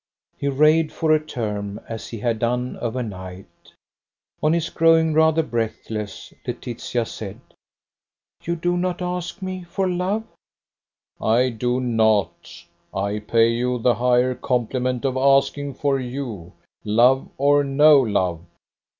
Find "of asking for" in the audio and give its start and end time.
15.05-15.99